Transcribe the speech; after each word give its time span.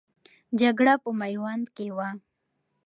جګړه 0.59 0.93
په 1.03 1.09
میوند 1.19 1.65
کې 1.75 1.87
وه. 1.95 2.09